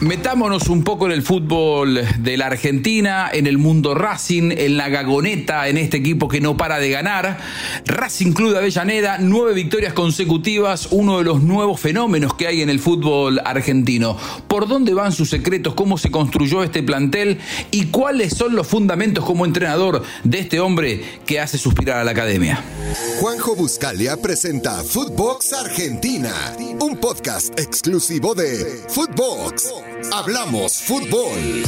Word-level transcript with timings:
Metámonos 0.00 0.68
un 0.68 0.84
poco 0.84 1.06
en 1.06 1.12
el 1.12 1.22
fútbol 1.22 2.02
de 2.18 2.36
la 2.36 2.46
Argentina, 2.46 3.30
en 3.32 3.46
el 3.46 3.56
mundo 3.56 3.94
Racing, 3.94 4.52
en 4.54 4.76
la 4.76 4.90
gagoneta, 4.90 5.68
en 5.68 5.78
este 5.78 5.96
equipo 5.96 6.28
que 6.28 6.40
no 6.40 6.54
para 6.54 6.78
de 6.78 6.90
ganar. 6.90 7.38
Racing 7.86 8.32
Club 8.32 8.52
de 8.52 8.58
Avellaneda, 8.58 9.16
nueve 9.18 9.54
victorias 9.54 9.94
consecutivas, 9.94 10.88
uno 10.90 11.18
de 11.18 11.24
los 11.24 11.42
nuevos 11.42 11.80
fenómenos 11.80 12.34
que 12.34 12.46
hay 12.46 12.60
en 12.60 12.68
el 12.68 12.78
fútbol 12.78 13.40
argentino. 13.42 14.18
¿Por 14.46 14.68
dónde 14.68 14.92
van 14.92 15.12
sus 15.12 15.30
secretos? 15.30 15.72
¿Cómo 15.72 15.96
se 15.96 16.10
construyó 16.10 16.62
este 16.62 16.82
plantel? 16.82 17.38
¿Y 17.70 17.86
cuáles 17.86 18.34
son 18.34 18.54
los 18.54 18.66
fundamentos 18.66 19.24
como 19.24 19.46
entrenador 19.46 20.02
de 20.24 20.40
este 20.40 20.60
hombre 20.60 21.02
que 21.24 21.40
hace 21.40 21.56
suspirar 21.56 21.98
a 22.00 22.04
la 22.04 22.10
academia? 22.10 22.62
Juanjo 23.18 23.56
Buscalia 23.56 24.18
presenta 24.20 24.84
Footbox 24.84 25.54
Argentina, 25.54 26.34
un 26.80 26.98
podcast 26.98 27.58
exclusivo 27.58 28.34
de 28.34 28.84
Footbox. 28.88 29.72
Hablamos 30.12 30.82
fútbol. 30.82 31.62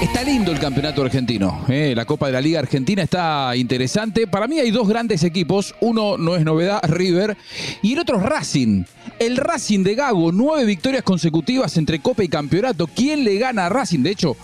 Está 0.00 0.24
lindo 0.24 0.50
el 0.50 0.58
campeonato 0.58 1.02
argentino. 1.02 1.64
¿eh? 1.68 1.92
La 1.94 2.04
Copa 2.04 2.26
de 2.26 2.32
la 2.32 2.40
Liga 2.40 2.58
Argentina 2.58 3.02
está 3.02 3.54
interesante. 3.54 4.26
Para 4.26 4.48
mí 4.48 4.58
hay 4.58 4.70
dos 4.70 4.88
grandes 4.88 5.22
equipos. 5.22 5.74
Uno 5.80 6.18
no 6.18 6.34
es 6.34 6.44
novedad, 6.44 6.80
River. 6.88 7.36
Y 7.82 7.92
el 7.92 8.00
otro 8.00 8.18
es 8.18 8.24
Racing. 8.24 8.84
El 9.18 9.36
Racing 9.36 9.84
de 9.84 9.94
Gago, 9.94 10.32
nueve 10.32 10.64
victorias 10.64 11.02
consecutivas 11.04 11.76
entre 11.76 12.00
Copa 12.00 12.24
y 12.24 12.28
Campeonato. 12.28 12.88
¿Quién 12.88 13.24
le 13.24 13.38
gana 13.38 13.66
a 13.66 13.68
Racing? 13.68 14.00
De 14.00 14.10
hecho, 14.10 14.36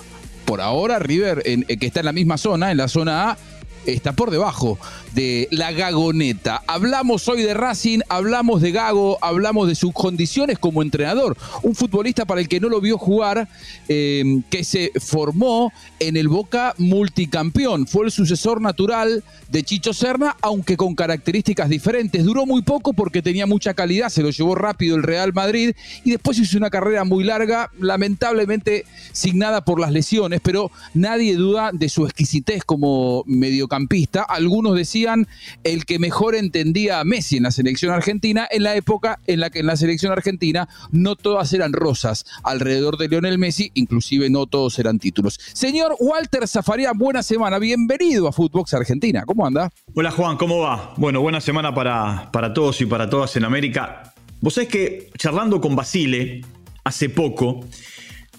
por 0.44 0.60
ahora 0.60 0.98
River, 0.98 1.42
eh, 1.44 1.76
que 1.76 1.86
está 1.86 2.00
en 2.00 2.06
la 2.06 2.12
misma 2.12 2.38
zona, 2.38 2.70
en 2.70 2.76
la 2.76 2.88
zona 2.88 3.30
A, 3.30 3.38
está 3.86 4.12
por 4.12 4.30
debajo 4.30 4.78
de 5.14 5.48
la 5.50 5.72
Gagoneta. 5.72 6.62
Hablamos 6.66 7.28
hoy 7.28 7.42
de 7.42 7.54
Racing, 7.54 8.00
hablamos 8.08 8.60
de 8.60 8.72
Gago, 8.72 9.18
hablamos 9.20 9.68
de 9.68 9.74
sus 9.74 9.92
condiciones 9.92 10.58
como 10.58 10.82
entrenador. 10.82 11.36
Un 11.62 11.74
futbolista 11.74 12.24
para 12.24 12.40
el 12.40 12.48
que 12.48 12.60
no 12.60 12.68
lo 12.68 12.80
vio 12.80 12.98
jugar, 12.98 13.48
eh, 13.88 14.42
que 14.50 14.64
se 14.64 14.92
formó 15.00 15.72
en 15.98 16.16
el 16.16 16.28
Boca 16.28 16.74
multicampeón. 16.78 17.86
Fue 17.86 18.04
el 18.04 18.10
sucesor 18.10 18.60
natural 18.60 19.24
de 19.48 19.62
Chicho 19.62 19.92
Serna, 19.92 20.36
aunque 20.42 20.76
con 20.76 20.94
características 20.94 21.68
diferentes. 21.68 22.24
Duró 22.24 22.46
muy 22.46 22.62
poco 22.62 22.92
porque 22.92 23.22
tenía 23.22 23.46
mucha 23.46 23.74
calidad, 23.74 24.10
se 24.10 24.22
lo 24.22 24.30
llevó 24.30 24.54
rápido 24.54 24.96
el 24.96 25.02
Real 25.02 25.32
Madrid 25.32 25.74
y 26.04 26.10
después 26.10 26.38
hizo 26.38 26.58
una 26.58 26.70
carrera 26.70 27.04
muy 27.04 27.24
larga, 27.24 27.70
lamentablemente 27.78 28.84
signada 29.12 29.64
por 29.64 29.80
las 29.80 29.92
lesiones, 29.92 30.40
pero 30.42 30.70
nadie 30.94 31.34
duda 31.36 31.70
de 31.72 31.88
su 31.88 32.04
exquisitez 32.04 32.64
como 32.64 33.24
mediocampista. 33.68 34.22
Algunos 34.22 34.74
decían 34.74 35.26
el 35.64 35.84
que 35.84 35.98
mejor 35.98 36.34
entendía 36.34 37.00
a 37.00 37.04
Messi 37.04 37.36
en 37.36 37.44
la 37.44 37.50
selección 37.50 37.92
argentina 37.92 38.48
en 38.50 38.62
la 38.62 38.74
época 38.74 39.20
en 39.26 39.40
la 39.40 39.50
que 39.50 39.60
en 39.60 39.66
la 39.66 39.76
selección 39.76 40.12
argentina 40.12 40.68
no 40.90 41.16
todas 41.16 41.52
eran 41.52 41.72
rosas 41.72 42.24
alrededor 42.42 42.96
de 42.96 43.08
Lionel 43.08 43.38
Messi, 43.38 43.70
inclusive 43.74 44.30
no 44.30 44.46
todos 44.46 44.78
eran 44.78 44.98
títulos. 44.98 45.38
Señor 45.52 45.96
Walter 46.00 46.48
Zafaria, 46.48 46.92
buena 46.94 47.22
semana, 47.22 47.58
bienvenido 47.58 48.26
a 48.28 48.32
Footbox 48.32 48.74
Argentina, 48.74 49.24
¿cómo 49.26 49.46
anda? 49.46 49.70
Hola 49.94 50.10
Juan, 50.10 50.36
¿cómo 50.36 50.60
va? 50.60 50.94
Bueno, 50.96 51.20
buena 51.20 51.40
semana 51.40 51.74
para, 51.74 52.30
para 52.32 52.52
todos 52.52 52.80
y 52.80 52.86
para 52.86 53.08
todas 53.08 53.36
en 53.36 53.44
América. 53.44 54.14
Vos 54.40 54.54
sabés 54.54 54.68
que 54.68 55.10
charlando 55.18 55.60
con 55.60 55.74
Basile 55.74 56.42
hace 56.84 57.08
poco, 57.08 57.60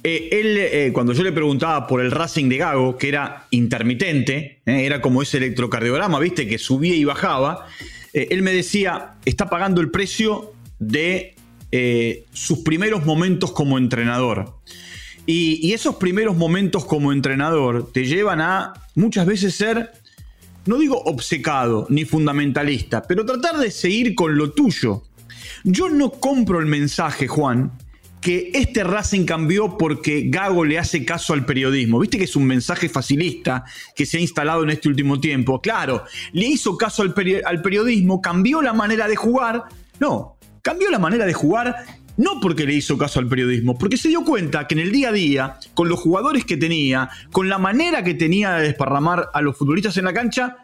eh, 0.04 0.30
él, 0.32 0.58
eh, 0.58 0.92
cuando 0.94 1.14
yo 1.14 1.24
le 1.24 1.32
preguntaba 1.32 1.86
por 1.86 2.00
el 2.02 2.12
Racing 2.12 2.48
de 2.48 2.58
Gago, 2.58 2.98
que 2.98 3.10
era 3.10 3.48
intermitente, 3.52 4.62
eh, 4.66 4.86
era 4.86 5.02
como 5.02 5.22
ese 5.22 5.38
electrocardiograma, 5.38 6.20
viste, 6.20 6.48
que 6.48 6.58
subía 6.58 6.96
y 6.96 7.04
bajaba, 7.04 7.68
él 8.12 8.42
me 8.42 8.52
decía, 8.52 9.16
está 9.24 9.50
pagando 9.50 9.82
el 9.82 9.92
precio 9.92 10.54
de 10.80 11.36
sus 12.34 12.60
primeros 12.60 13.06
momentos 13.06 13.52
como 13.52 13.78
entrenador. 13.78 14.56
Y, 15.28 15.60
y, 15.62 15.74
esos 15.74 15.98
primeros 15.98 16.36
momentos 16.36 16.86
como 16.86 17.12
entrenador 17.12 17.92
te 17.92 18.06
llevan 18.06 18.42
a 18.42 18.74
muchas 18.96 19.28
veces 19.28 19.54
ser, 19.54 19.92
no 20.66 20.80
digo 20.80 21.00
obcecado 21.04 21.86
ni 21.90 22.04
fundamentalista, 22.04 23.04
pero 23.04 23.28
tratar 23.28 23.60
de 23.60 23.70
seguir 23.70 24.16
con 24.16 24.36
lo 24.36 24.54
tuyo. 24.54 25.04
Yo 25.64 25.88
no 25.90 26.10
compro 26.10 26.60
el 26.60 26.66
mensaje, 26.66 27.28
Juan, 27.28 27.74
que 28.22 28.52
este 28.54 28.84
Racing 28.84 29.26
cambió 29.26 29.78
porque 29.78 30.26
Gago 30.28 30.66
le 30.66 30.78
hace 30.78 31.06
caso 31.06 31.34
al 31.34 31.46
periodismo. 31.46 32.00
Viste 32.00 32.18
que 32.18 32.26
es 32.26 32.36
un 32.36 32.46
mensaje 32.46 32.90
facilista 32.90 33.64
que 33.96 34.06
se 34.06 34.18
ha 34.18 34.22
instalado 34.22 34.64
en 34.64 34.72
este 34.72 34.90
último 34.90 35.20
tiempo. 35.20 35.62
Claro, 35.62 36.04
le 36.34 36.46
hizo 36.46 36.78
caso 36.78 37.02
al, 37.02 37.14
al 37.46 37.62
periodismo, 37.62 38.22
cambió 38.22 38.62
la 38.62 38.74
manera 38.74 39.08
de 39.08 39.16
jugar. 39.16 39.64
No, 40.00 40.38
cambió 40.62 40.90
la 40.90 41.00
manera 41.00 41.26
de 41.26 41.34
jugar 41.34 41.76
no 42.20 42.42
porque 42.42 42.66
le 42.66 42.74
hizo 42.74 42.98
caso 42.98 43.22
al 43.22 43.30
periodismo, 43.30 43.78
porque 43.78 43.96
se 43.96 44.10
dio 44.10 44.26
cuenta 44.26 44.68
que 44.68 44.76
en 44.76 44.82
el 44.82 44.92
día 44.92 45.08
a 45.08 45.14
día, 45.14 45.58
con 45.74 45.88
los 45.88 46.02
jugadores 46.02 46.44
que 46.44 46.58
tenía, 46.58 47.10
con 47.32 47.48
la 47.48 47.58
manera 47.58 48.04
que 48.04 48.14
tenía 48.14 48.56
de 48.56 48.64
desparramar 48.64 49.30
a 49.34 49.42
los 49.42 49.56
futbolistas 49.58 49.96
en 49.96 50.04
la 50.04 50.12
cancha, 50.12 50.58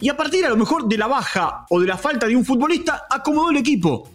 y 0.00 0.08
a 0.08 0.16
partir 0.16 0.44
a 0.44 0.48
lo 0.48 0.56
mejor 0.56 0.88
de 0.88 0.98
la 0.98 1.06
baja 1.06 1.64
o 1.70 1.80
de 1.80 1.86
la 1.86 1.96
falta 1.96 2.26
de 2.26 2.34
un 2.34 2.44
futbolista, 2.44 3.04
acomodó 3.08 3.50
el 3.50 3.58
equipo. 3.58 4.10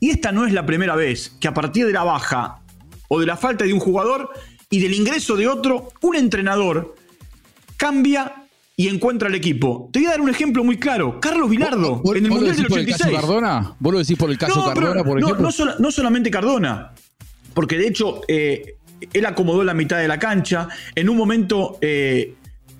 Y 0.00 0.10
esta 0.10 0.32
no 0.32 0.46
es 0.46 0.52
la 0.52 0.66
primera 0.66 0.96
vez 0.96 1.36
que 1.40 1.48
a 1.48 1.54
partir 1.54 1.86
de 1.86 1.92
la 1.92 2.04
baja 2.04 2.60
o 3.08 3.20
de 3.20 3.26
la 3.26 3.36
falta 3.36 3.64
de 3.64 3.72
un 3.72 3.80
jugador 3.80 4.30
y 4.70 4.80
del 4.80 4.94
ingreso 4.94 5.36
de 5.36 5.48
otro, 5.48 5.92
un 6.02 6.16
entrenador 6.16 6.94
cambia 7.76 8.46
y 8.76 8.88
encuentra 8.88 9.28
el 9.28 9.34
equipo. 9.34 9.88
Te 9.92 10.00
voy 10.00 10.06
a 10.06 10.10
dar 10.10 10.20
un 10.20 10.28
ejemplo 10.28 10.62
muy 10.62 10.78
claro. 10.78 11.18
Carlos 11.20 11.48
Vilardo, 11.48 12.02
en 12.14 12.26
el 12.26 12.30
Mundial 12.30 12.56
del 12.56 12.66
86. 12.66 12.68
Por 12.68 12.80
el 12.80 13.14
caso 13.14 13.26
Cardona? 13.26 13.76
¿Vos 13.78 13.92
lo 13.92 13.98
decís 13.98 14.18
por 14.18 14.30
el 14.30 14.38
caso 14.38 14.64
Cardona, 14.64 15.02
por 15.02 15.18
ejemplo? 15.18 15.50
No, 15.78 15.90
solamente 15.90 16.30
Cardona, 16.30 16.92
porque 17.54 17.78
de 17.78 17.88
hecho 17.88 18.20
eh, 18.28 18.76
él 19.12 19.24
acomodó 19.24 19.64
la 19.64 19.72
mitad 19.72 19.98
de 19.98 20.08
la 20.08 20.18
cancha. 20.18 20.68
En 20.94 21.08
un 21.08 21.16
momento, 21.16 21.78
eh, 21.80 22.34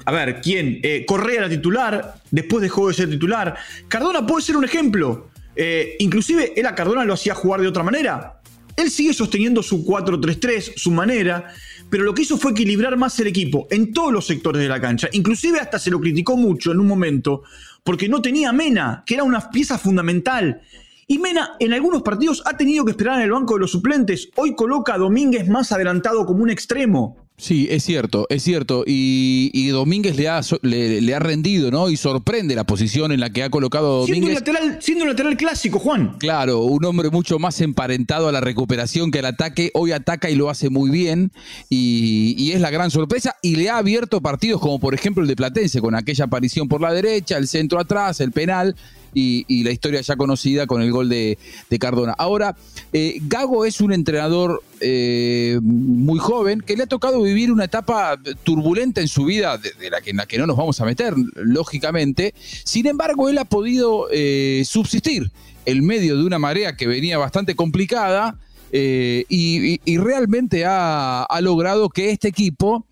a 0.04 0.12
ver, 0.12 0.40
¿quién? 0.42 0.80
Eh, 0.82 1.04
Correa 1.06 1.38
era 1.38 1.48
titular, 1.48 2.16
después 2.30 2.60
dejó 2.60 2.88
de 2.88 2.94
ser 2.94 3.08
titular. 3.08 3.56
Cardona 3.88 4.26
puede 4.26 4.42
ser 4.42 4.56
un 4.58 4.64
ejemplo. 4.64 5.30
Eh, 5.56 5.96
inclusive 5.98 6.52
él 6.54 6.66
a 6.66 6.74
Cardona 6.74 7.04
lo 7.04 7.14
hacía 7.14 7.34
jugar 7.34 7.60
de 7.60 7.68
otra 7.68 7.82
manera. 7.82 8.40
Él 8.76 8.90
sigue 8.90 9.14
sosteniendo 9.14 9.62
su 9.62 9.84
4-3-3, 9.86 10.74
su 10.76 10.90
manera, 10.90 11.46
pero 11.88 12.04
lo 12.04 12.12
que 12.12 12.22
hizo 12.22 12.36
fue 12.36 12.52
equilibrar 12.52 12.96
más 12.98 13.18
el 13.20 13.26
equipo 13.26 13.66
en 13.70 13.92
todos 13.92 14.12
los 14.12 14.26
sectores 14.26 14.60
de 14.60 14.68
la 14.68 14.80
cancha. 14.80 15.08
Inclusive 15.12 15.58
hasta 15.58 15.78
se 15.78 15.90
lo 15.90 15.98
criticó 15.98 16.36
mucho 16.36 16.72
en 16.72 16.80
un 16.80 16.86
momento 16.86 17.42
porque 17.82 18.08
no 18.08 18.20
tenía 18.20 18.52
Mena, 18.52 19.02
que 19.06 19.14
era 19.14 19.22
una 19.22 19.50
pieza 19.50 19.78
fundamental. 19.78 20.60
Y 21.06 21.18
Mena 21.18 21.52
en 21.60 21.72
algunos 21.72 22.02
partidos 22.02 22.42
ha 22.44 22.56
tenido 22.56 22.84
que 22.84 22.90
esperar 22.90 23.16
en 23.16 23.22
el 23.22 23.30
banco 23.30 23.54
de 23.54 23.60
los 23.60 23.70
suplentes. 23.70 24.28
Hoy 24.34 24.54
coloca 24.54 24.94
a 24.94 24.98
Domínguez 24.98 25.48
más 25.48 25.72
adelantado 25.72 26.26
como 26.26 26.42
un 26.42 26.50
extremo. 26.50 27.25
Sí, 27.38 27.68
es 27.70 27.84
cierto, 27.84 28.26
es 28.30 28.42
cierto. 28.42 28.82
Y, 28.86 29.68
Domínguez 29.68 30.16
le 30.16 30.28
ha, 30.28 30.40
le, 30.62 31.14
ha 31.14 31.18
rendido, 31.18 31.70
¿no? 31.70 31.90
Y 31.90 31.96
sorprende 31.96 32.54
la 32.54 32.64
posición 32.64 33.12
en 33.12 33.20
la 33.20 33.30
que 33.30 33.42
ha 33.42 33.50
colocado 33.50 34.00
Domínguez. 34.00 34.06
Siendo 34.06 34.28
un 34.28 34.34
lateral, 34.34 34.78
siendo 34.82 35.04
un 35.04 35.10
lateral 35.10 35.36
clásico, 35.36 35.78
Juan. 35.78 36.16
Claro, 36.18 36.60
un 36.60 36.84
hombre 36.86 37.10
mucho 37.10 37.38
más 37.38 37.60
emparentado 37.60 38.28
a 38.28 38.32
la 38.32 38.40
recuperación 38.40 39.10
que 39.10 39.18
al 39.18 39.26
ataque. 39.26 39.70
Hoy 39.74 39.92
ataca 39.92 40.30
y 40.30 40.34
lo 40.34 40.48
hace 40.48 40.70
muy 40.70 40.90
bien. 40.90 41.30
Y, 41.68 42.34
y 42.38 42.52
es 42.52 42.60
la 42.60 42.70
gran 42.70 42.90
sorpresa. 42.90 43.36
Y 43.42 43.56
le 43.56 43.68
ha 43.68 43.76
abierto 43.76 44.22
partidos 44.22 44.60
como 44.60 44.80
por 44.80 44.94
ejemplo 44.94 45.22
el 45.22 45.28
de 45.28 45.36
Platense, 45.36 45.82
con 45.82 45.94
aquella 45.94 46.24
aparición 46.24 46.68
por 46.68 46.80
la 46.80 46.92
derecha, 46.92 47.36
el 47.36 47.48
centro 47.48 47.78
atrás, 47.78 48.20
el 48.20 48.32
penal 48.32 48.76
y, 49.18 49.64
la 49.64 49.70
historia 49.70 50.02
ya 50.02 50.16
conocida 50.16 50.66
con 50.66 50.82
el 50.82 50.92
gol 50.92 51.08
de, 51.08 51.38
Cardona. 51.80 52.14
Ahora, 52.18 52.56
eh, 52.92 53.18
Gago 53.22 53.64
es 53.64 53.80
un 53.80 53.92
entrenador 53.92 54.62
eh, 54.80 55.58
muy 55.62 56.18
joven 56.18 56.60
que 56.60 56.76
le 56.76 56.82
ha 56.82 56.86
tocado 56.86 57.22
vivir 57.22 57.50
una 57.50 57.64
etapa 57.64 58.18
turbulenta 58.44 59.00
en 59.00 59.08
su 59.08 59.24
vida, 59.24 59.58
de, 59.58 59.90
la 59.90 60.00
que, 60.00 60.10
en 60.10 60.18
la 60.18 60.26
que 60.26 60.38
no 60.38 60.46
nos 60.46 60.56
vamos 60.56 60.80
a 60.80 60.84
meter, 60.84 61.14
lógicamente. 61.34 62.34
Sin 62.64 62.86
embargo, 62.86 63.28
él 63.28 63.38
ha 63.38 63.46
podido 63.46 64.08
eh, 64.12 64.62
subsistir 64.66 65.30
en 65.64 65.84
medio 65.84 66.16
de 66.16 66.24
una 66.24 66.38
marea 66.38 66.76
que 66.76 66.86
venía 66.86 67.18
bastante 67.18 67.56
complicada. 67.56 68.38
y, 68.72 69.96
realmente 69.96 70.64
ha, 70.66 71.26
logrado 71.40 71.88
que 71.88 72.10
este 72.10 72.28
equipo 72.28 72.84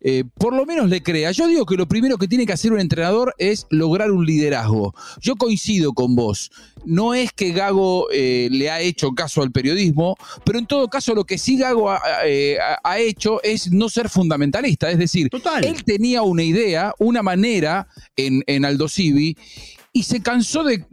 eh, 0.00 0.24
por 0.38 0.54
lo 0.54 0.64
menos 0.66 0.88
le 0.88 1.02
crea. 1.02 1.30
Yo 1.32 1.46
digo 1.46 1.66
que 1.66 1.76
lo 1.76 1.86
primero 1.86 2.16
que 2.16 2.28
tiene 2.28 2.46
que 2.46 2.52
hacer 2.52 2.72
un 2.72 2.80
entrenador 2.80 3.34
es 3.38 3.66
lograr 3.70 4.10
un 4.10 4.24
liderazgo. 4.24 4.94
Yo 5.20 5.36
coincido 5.36 5.92
con 5.92 6.14
vos. 6.16 6.50
No 6.84 7.14
es 7.14 7.32
que 7.32 7.52
Gago 7.52 8.08
eh, 8.10 8.48
le 8.50 8.70
ha 8.70 8.80
hecho 8.80 9.12
caso 9.12 9.42
al 9.42 9.52
periodismo, 9.52 10.16
pero 10.44 10.58
en 10.58 10.66
todo 10.66 10.88
caso 10.88 11.14
lo 11.14 11.24
que 11.24 11.36
sí 11.36 11.58
Gago 11.58 11.90
ha, 11.90 12.00
eh, 12.24 12.58
hecho 12.98 13.42
es 13.42 13.70
no 13.70 13.88
ser 13.88 14.08
fundamentalista. 14.08 14.90
Es 14.90 14.98
decir, 14.98 15.28
él 15.62 15.84
tenía 15.84 16.22
una 16.22 16.42
idea, 16.42 16.94
una 16.98 17.22
manera 17.22 17.86
en, 18.16 18.42
en 18.46 18.64
Aldo 18.64 18.88
Civi 18.88 19.36
y 19.92 20.04
se 20.04 20.22
cansó 20.22 20.62
de, 20.62 20.86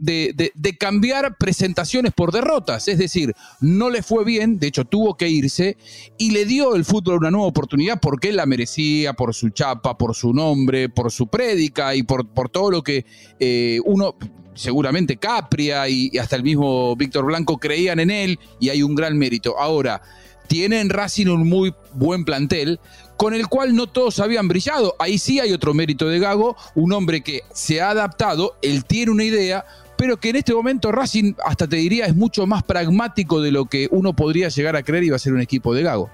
cambiar 0.78 1.36
presentaciones 1.38 2.12
por 2.12 2.32
derrotas. 2.32 2.88
Es 2.88 2.98
decir, 2.98 3.34
no 3.60 3.90
le 3.90 4.02
fue 4.02 4.24
bien, 4.24 4.58
de 4.58 4.66
hecho 4.66 4.84
tuvo 4.84 5.16
que 5.16 5.28
irse 5.28 5.76
y 6.18 6.32
le 6.32 6.44
dio 6.44 6.74
el 6.74 6.84
fútbol 6.84 7.18
una 7.18 7.30
nueva 7.30 7.46
oportunidad 7.46 8.00
porque 8.00 8.30
él 8.30 8.36
la 8.36 8.46
merecía, 8.46 9.12
por 9.12 9.34
su 9.34 9.50
chapa, 9.50 9.96
por 9.96 10.14
su 10.14 10.32
nombre, 10.32 10.88
por 10.88 11.12
su 11.12 11.28
prédica 11.28 11.94
y 11.94 12.02
por, 12.02 12.26
por 12.26 12.48
todo 12.48 12.70
lo 12.70 12.82
que 12.82 13.06
eh, 13.38 13.80
uno 13.84 14.16
seguramente 14.54 15.16
Capria 15.16 15.88
y, 15.88 16.10
hasta 16.18 16.34
el 16.34 16.42
mismo 16.42 16.96
Víctor 16.96 17.24
Blanco 17.24 17.58
creían 17.58 18.00
en 18.00 18.10
él 18.10 18.38
y 18.58 18.70
hay 18.70 18.82
un 18.82 18.96
gran 18.96 19.16
mérito. 19.16 19.58
Ahora, 19.58 20.02
tiene 20.48 20.80
en 20.80 20.90
Racing 20.90 21.26
un 21.26 21.48
muy 21.48 21.72
buen 21.92 22.24
plantel, 22.24 22.80
con 23.18 23.34
el 23.34 23.48
cual 23.48 23.74
no 23.74 23.88
todos 23.88 24.20
habían 24.20 24.48
brillado. 24.48 24.94
Ahí 24.98 25.18
sí 25.18 25.40
hay 25.40 25.52
otro 25.52 25.74
mérito 25.74 26.08
de 26.08 26.20
Gago, 26.20 26.56
un 26.76 26.92
hombre 26.92 27.20
que 27.20 27.42
se 27.52 27.82
ha 27.82 27.90
adaptado, 27.90 28.56
él 28.62 28.84
tiene 28.84 29.10
una 29.10 29.24
idea, 29.24 29.66
pero 29.98 30.18
que 30.18 30.30
en 30.30 30.36
este 30.36 30.54
momento 30.54 30.92
Racing, 30.92 31.34
hasta 31.44 31.66
te 31.66 31.76
diría, 31.76 32.06
es 32.06 32.14
mucho 32.14 32.46
más 32.46 32.62
pragmático 32.62 33.42
de 33.42 33.50
lo 33.50 33.66
que 33.66 33.88
uno 33.90 34.14
podría 34.14 34.48
llegar 34.48 34.76
a 34.76 34.84
creer 34.84 35.02
iba 35.02 35.16
a 35.16 35.18
ser 35.18 35.32
un 35.32 35.40
equipo 35.40 35.74
de 35.74 35.82
Gago. 35.82 36.08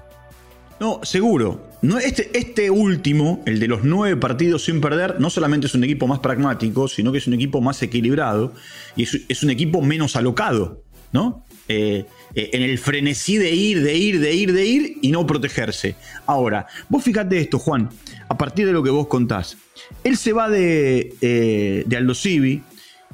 No, 0.81 1.01
seguro. 1.03 1.69
No, 1.83 1.99
este, 1.99 2.37
este 2.37 2.71
último, 2.71 3.43
el 3.45 3.61
de 3.61 3.69
los 3.69 3.85
nueve 3.85 4.17
partidos 4.17 4.65
sin 4.65 4.81
perder, 4.81 5.21
no 5.21 5.29
solamente 5.29 5.67
es 5.67 5.75
un 5.75 5.85
equipo 5.85 6.07
más 6.07 6.21
pragmático, 6.21 6.89
sino 6.89 7.13
que 7.13 7.19
es 7.19 7.27
un 7.27 7.35
equipo 7.35 7.61
más 7.61 7.83
equilibrado 7.83 8.55
y 8.97 9.03
es, 9.03 9.43
un 9.43 9.51
equipo 9.51 9.83
menos 9.83 10.17
alocado, 10.17 10.83
¿no? 11.13 11.45
Eh, 11.69 12.07
eh, 12.35 12.51
en 12.53 12.63
el 12.63 12.79
frenesí 12.79 13.37
de 13.37 13.51
ir, 13.53 13.83
de 13.83 13.97
ir, 13.97 14.21
de 14.21 14.35
ir, 14.35 14.53
de 14.53 14.67
ir 14.67 14.99
y 15.03 15.11
no 15.11 15.27
protegerse. 15.27 15.97
Ahora, 16.27 16.67
vos 16.89 17.03
fíjate 17.03 17.39
esto, 17.39 17.59
Juan, 17.59 17.91
a 18.29 18.37
partir 18.39 18.67
de 18.67 18.73
lo 18.73 18.83
que 18.83 18.91
vos 18.91 19.09
contás. 19.09 19.57
Él 20.03 20.17
se 20.17 20.33
va 20.33 20.49
de, 20.49 21.15
eh, 21.21 21.97
Aldo 21.97 22.15
Civi 22.15 22.63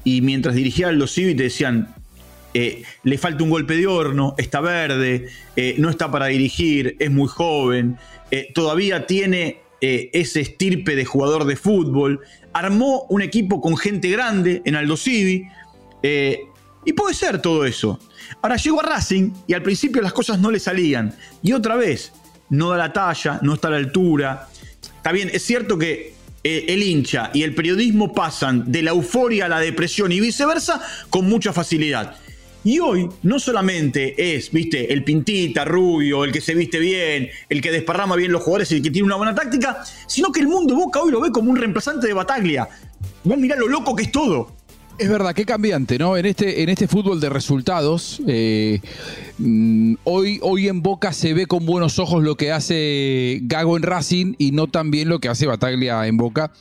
y 0.05 0.21
mientras 0.21 0.55
dirigía 0.55 0.89
Aldo 0.89 1.07
Civi 1.07 1.35
te 1.35 1.45
decían, 1.45 1.95
eh, 2.53 2.83
le 3.05 3.17
falta 3.17 3.45
un 3.45 3.51
golpe 3.51 3.77
de 3.77 3.87
horno, 3.87 4.35
está 4.37 4.61
verde, 4.61 5.29
eh, 5.55 5.77
no 5.79 5.89
está 5.89 6.11
para 6.11 6.27
dirigir, 6.27 6.97
es 6.99 7.11
muy 7.11 7.29
joven, 7.29 7.97
eh, 8.31 8.51
todavía 8.55 9.07
tiene 9.07 9.59
ese 9.83 10.43
estirpe 10.43 10.95
de 10.95 11.07
jugador 11.07 11.47
de 11.47 11.57
fútbol, 11.57 12.21
armó 12.53 13.07
un 13.09 13.23
equipo 13.23 13.63
con 13.63 13.79
gente 13.79 14.11
grande 14.11 14.61
en 14.67 14.77
Aldo 14.77 14.99
Civi, 14.99 15.47
y 16.85 16.93
puede 16.93 17.15
ser 17.15 17.41
todo 17.41 17.65
eso. 17.65 17.99
Ahora 18.43 18.57
llegó 18.57 18.81
a 18.81 18.85
Racing 18.85 19.33
y 19.47 19.55
al 19.55 19.63
principio 19.63 20.01
las 20.03 20.13
cosas 20.13 20.39
no 20.39 20.51
le 20.51 20.61
salían, 20.61 21.15
y 21.43 21.53
otra 21.53 21.77
vez, 21.77 22.13
no 22.49 22.71
da 22.71 22.77
la 22.77 22.93
talla, 22.93 23.39
no 23.43 23.55
está 23.55 23.69
a 23.69 23.73
la 23.73 23.77
altura. 23.77 24.49
Está 24.83 25.13
bien, 25.13 25.31
es 25.33 25.43
cierto 25.45 25.79
que 25.79 26.15
el 26.43 26.83
hincha 26.83 27.31
y 27.35 27.43
el 27.43 27.55
periodismo 27.55 28.13
pasan 28.13 28.71
de 28.73 28.83
la 28.83 28.91
euforia 28.91 29.47
a 29.47 29.49
la 29.49 29.61
depresión 29.61 30.11
y 30.11 30.21
viceversa 30.21 30.81
con 31.11 31.29
mucha 31.29 31.53
facilidad. 31.53 32.17
Y 32.63 32.79
hoy 32.79 33.09
no 33.23 33.39
solamente 33.39 34.37
es, 34.37 34.51
viste, 34.51 34.93
el 34.93 35.03
pintita, 35.03 35.65
rubio, 35.65 36.25
el 36.25 36.33
que 36.33 36.43
se 36.43 36.55
viste 36.55 36.79
bien, 36.79 37.31
el 37.49 37.63
que 37.63 37.71
desparrama 37.71 38.17
bien 38.17 38.33
los 38.33 38.43
jugadores, 38.43 38.71
el 38.73 38.83
que 38.83 38.91
tiene 38.91 39.07
una 39.07 39.17
buena 39.17 39.35
táctica, 39.35 39.83
sino 40.07 40.31
que 40.31 40.41
el 40.41 40.49
mundo 40.49 40.75
Boca 40.75 41.01
hoy 41.01 41.11
lo 41.11 41.21
ve 41.21 41.31
como 41.31 41.51
un 41.51 41.57
reemplazante 41.57 42.07
de 42.07 42.13
Bataglia. 42.13 42.69
Vos 43.25 43.39
mirá 43.39 43.57
lo 43.57 43.67
loco 43.67 43.97
que 43.97 44.03
es 44.03 44.13
todo. 44.13 44.57
Es 45.01 45.09
verdad, 45.09 45.35
qué 45.35 45.47
cambiante, 45.47 45.99
¿no? 45.99 46.19
En 46.19 46.27
este, 46.27 46.63
en 46.63 46.69
este 46.69 46.87
fútbol 46.87 47.21
de 47.21 47.31
resultados, 47.31 48.21
eh, 48.27 48.81
mm, 49.39 49.95
hoy, 50.05 50.39
hoy 50.43 50.69
en 50.69 50.83
Boca 50.83 51.15
se 51.15 51.33
ve 51.33 51.47
con 51.47 51.65
buenos 51.65 51.99
ojos 51.99 52.23
lo 52.23 52.37
que 52.37 52.53
hace 52.53 53.39
Gago 53.45 53.79
en 53.79 53.83
Racing 53.83 54.35
y 54.37 54.53
no 54.53 54.67
tan 54.67 54.91
bien 54.91 55.09
lo 55.09 55.19
que 55.19 55.31
hace 55.31 55.47
Bataglia 55.47 56.07
en 56.07 56.19
Boca 56.19 56.53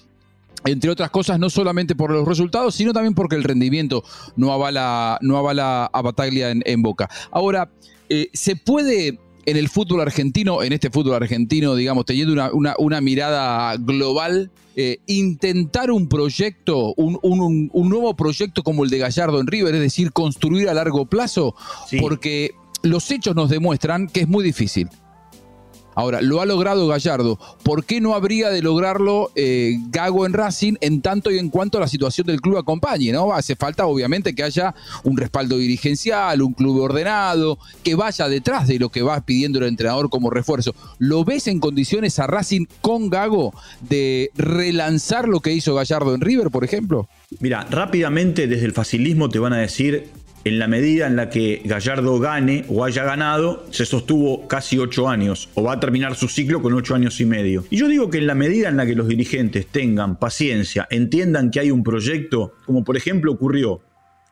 entre 0.63 0.89
otras 0.89 1.09
cosas, 1.09 1.38
no 1.38 1.50
solamente 1.50 1.95
por 1.95 2.12
los 2.12 2.25
resultados, 2.25 2.75
sino 2.75 2.94
también 2.94 3.13
porque 3.13 3.36
el 3.36 3.44
rendimiento 3.44 4.06
no 4.38 4.53
avala, 4.53 5.18
no 5.21 5.36
avala 5.36 5.86
a 5.91 6.01
Bataglia 6.01 6.51
en, 6.51 6.81
Boca. 6.81 7.09
Ahora, 7.31 7.69
eh, 8.07 8.30
¿se 8.33 8.56
puede 8.56 9.19
en 9.45 9.57
el 9.57 9.69
fútbol 9.69 10.01
argentino, 10.01 10.63
en 10.63 10.74
este 10.74 10.89
fútbol 10.89 11.15
argentino, 11.15 11.75
digamos, 11.75 12.06
teniendo 12.06 12.51
una, 12.53 13.01
mirada 13.01 13.75
global, 13.77 14.51
eh, 14.75 15.00
intentar 15.07 15.91
un 15.91 16.07
proyecto, 16.07 16.94
un, 16.95 17.69
nuevo 17.89 18.15
proyecto 18.15 18.63
como 18.63 18.83
el 18.83 18.89
de 18.89 19.00
Gallardo 19.00 19.39
en 19.39 19.47
River, 19.47 19.75
es 19.75 19.81
decir, 19.81 20.12
construir 20.12 20.69
a 20.69 20.74
largo 20.74 21.06
plazo? 21.06 21.56
Porque 22.00 22.51
los 22.83 23.09
hechos 23.12 23.36
nos 23.36 23.50
demuestran 23.50 24.07
que 24.07 24.21
es 24.21 24.27
muy 24.27 24.44
difícil. 24.44 24.89
Ahora, 26.00 26.22
lo 26.22 26.40
ha 26.40 26.46
logrado 26.46 26.88
Gallardo. 26.88 27.38
¿Por 27.62 27.84
qué 27.84 28.00
no 28.00 28.16
habría 28.16 28.50
de 28.51 28.62
lograrlo 28.62 29.31
eh, 29.36 29.78
Gago 29.90 30.25
en 30.25 30.31
Racing 30.31 30.75
en 30.80 31.01
tanto 31.01 31.30
y 31.30 31.38
en 31.38 31.50
cuanto 31.50 31.78
la 31.78 31.90
situación 31.90 32.25
del 32.25 32.40
club 32.40 32.56
acompañe? 32.56 33.12
¿no? 33.12 33.34
Hace 33.34 33.57
falta, 33.57 33.86
obviamente, 33.86 34.34
que 34.34 34.44
haya 34.44 34.74
un 35.04 35.18
respaldo 35.18 35.57
dirigencial, 35.57 36.42
un 36.42 36.54
club 36.54 36.80
ordenado, 36.80 37.60
que 37.84 37.96
vaya 37.96 38.30
detrás 38.30 38.66
de 38.69 38.80
lo 38.80 38.88
que 38.88 39.01
va 39.01 39.19
pidiendo 39.19 39.60
el 39.60 39.66
entrenador 39.66 40.10
como 40.10 40.30
refuerzo. 40.30 40.74
¿Lo 41.00 41.25
ves 41.25 41.48
en 41.48 41.60
condiciones 41.60 42.18
a 42.19 42.28
Racing 42.28 42.68
con 42.80 43.10
Gago 43.10 43.54
de 43.81 44.31
relanzar 44.38 45.28
lo 45.28 45.42
que 45.42 45.51
hizo 45.51 45.75
Gallardo 45.75 46.16
en 46.16 46.22
River, 46.22 46.50
por 46.50 46.63
ejemplo? 46.63 47.10
Mira, 47.42 47.68
rápidamente 47.69 48.48
desde 48.48 48.66
el 48.66 48.72
facilismo 48.72 49.28
te 49.28 49.40
van 49.40 49.51
a 49.51 49.57
decir 49.57 50.07
en 50.44 50.59
la 50.59 50.68
medida 50.68 51.07
en 51.07 51.15
la 51.15 51.30
que 51.30 51.62
Gallardo 51.65 52.19
gane 52.19 52.65
o 52.69 52.83
haya 52.83 53.03
ganado, 53.03 53.65
se 53.71 53.86
sostuvo 53.86 54.47
casi 54.47 54.77
ocho 54.77 55.07
años, 55.07 55.50
o 55.53 55.63
va 55.63 55.74
a 55.74 55.80
terminar 55.80 56.15
su 56.15 56.27
ciclo 56.27 56.62
con 56.62 56.74
ocho 56.74 56.95
años 56.95 57.19
y 57.19 57.25
medio. 57.25 57.65
Y 57.69 57.77
yo 57.77 57.88
digo 57.88 58.09
que 58.09 58.19
en 58.19 58.27
la 58.27 58.36
medida 58.36 58.69
en 58.69 58.77
la 58.77 58.86
que 58.86 58.95
los 58.95 59.07
dirigentes 59.07 59.68
tengan 59.68 60.18
paciencia, 60.18 60.88
entiendan 60.89 61.51
que 61.51 61.59
hay 61.59 61.71
un 61.71 61.83
proyecto, 61.83 62.53
como 62.65 62.83
por 62.83 62.97
ejemplo 62.97 63.31
ocurrió 63.31 63.81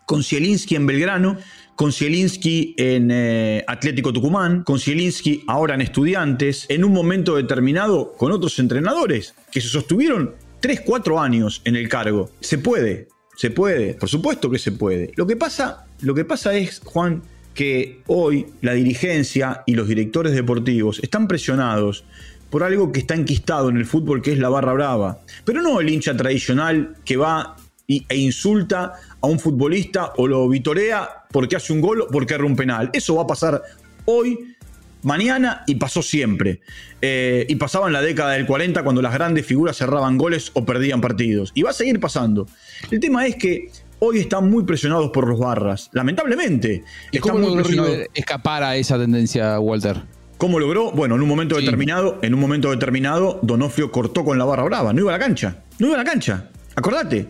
con 0.06 0.24
Zielinski 0.24 0.76
en 0.76 0.88
Belgrano, 0.88 1.38
con 1.76 1.92
Zielinski 1.92 2.74
en 2.78 3.10
eh, 3.12 3.64
Atlético 3.68 4.14
Tucumán, 4.14 4.64
con 4.64 4.80
Zielinski 4.80 5.44
ahora 5.48 5.76
en 5.76 5.82
Estudiantes, 5.82 6.66
en 6.70 6.86
un 6.86 6.94
momento 6.94 7.36
determinado 7.36 8.14
con 8.14 8.32
otros 8.32 8.58
entrenadores 8.60 9.36
que 9.52 9.60
se 9.60 9.68
sostuvieron 9.68 10.34
3, 10.62 10.82
4 10.86 11.20
años 11.20 11.62
en 11.66 11.76
el 11.76 11.90
cargo. 11.90 12.32
Se 12.40 12.58
puede, 12.58 13.10
se 13.36 13.52
puede, 13.52 13.96
por 13.96 14.08
supuesto 14.08 14.50
que 14.50 14.58
se 14.58 14.72
puede. 14.72 15.12
Lo 15.18 15.28
que 15.28 15.36
pasa, 15.36 15.87
lo 16.02 16.14
que 16.14 16.26
pasa 16.26 16.56
es, 16.56 16.82
Juan, 16.84 17.24
que 17.54 18.02
hoy 18.08 18.46
la 18.62 18.74
dirigencia 18.74 19.64
y 19.66 19.74
los 19.74 19.88
directores 19.88 20.34
deportivos 20.34 21.00
están 21.02 21.28
presionados 21.28 22.04
por 22.50 22.64
algo 22.64 22.92
que 22.92 23.00
está 23.00 23.16
enquistado 23.16 23.70
en 23.70 23.78
el 23.78 23.86
fútbol, 23.86 24.22
que 24.22 24.32
es 24.32 24.40
la 24.40 24.50
barra 24.50 24.74
brava. 24.74 25.20
Pero 25.44 25.62
no 25.62 25.80
el 25.80 25.90
hincha 25.90 26.16
tradicional 26.16 26.96
que 27.04 27.18
va 27.18 27.56
e 27.88 28.18
insulta 28.18 28.94
a 29.22 29.28
un 29.28 29.40
futbolista 29.40 30.14
o 30.18 30.28
lo 30.28 30.48
vitorea 30.50 31.10
porque 31.32 31.56
hace 31.56 31.74
un 31.74 31.82
gol 31.82 32.02
o 32.02 32.08
porque 32.08 32.36
erra 32.36 32.46
un 32.46 32.56
penal. 32.56 32.90
Eso 32.94 33.16
va 33.16 33.24
a 33.24 33.28
pasar 33.28 33.62
hoy 34.06 34.56
mañana 35.04 35.64
y 35.68 35.76
pasó 35.76 36.02
siempre. 36.02 36.62
Eh, 37.02 37.46
y 37.48 37.56
pasaba 37.56 37.88
en 37.88 37.94
la 37.94 38.02
década 38.02 38.34
del 38.34 38.46
40 38.46 38.84
cuando 38.84 39.02
las 39.02 39.14
grandes 39.14 39.46
figuras 39.46 39.78
cerraban 39.78 40.18
goles 40.18 40.52
o 40.54 40.66
perdían 40.66 41.02
partidos. 41.02 41.52
Y 41.56 41.62
va 41.64 41.72
a 41.72 41.74
seguir 41.74 42.00
pasando. 42.00 42.48
El 42.92 43.00
tema 43.00 43.26
es 43.26 43.36
que 43.36 43.72
hoy 44.00 44.20
están 44.20 44.50
muy 44.50 44.64
presionados 44.64 45.10
por 45.12 45.28
los 45.28 45.40
barras, 45.40 45.90
lamentablemente. 45.94 46.84
¿Y 47.12 47.20
cómo 47.20 47.40
logró 47.40 47.86
escapar 48.14 48.64
a 48.64 48.76
esa 48.76 48.98
tendencia, 48.98 49.60
Walter? 49.60 50.04
¿Cómo 50.38 50.60
logró? 50.60 50.92
Bueno, 50.92 51.16
en 51.16 51.22
un 51.22 51.28
momento 51.28 51.56
determinado, 51.56 52.20
en 52.22 52.34
un 52.34 52.40
momento 52.40 52.70
determinado, 52.70 53.40
Donofrio 53.42 53.92
cortó 53.92 54.24
con 54.24 54.38
la 54.38 54.46
barra 54.46 54.64
brava, 54.64 54.94
no 54.94 55.02
iba 55.02 55.16
a 55.16 55.18
la 55.18 55.24
cancha, 55.24 55.64
no 55.80 55.88
iba 55.88 55.96
a 55.96 56.00
la 56.00 56.04
cancha. 56.04 56.50
Acordate, 56.76 57.28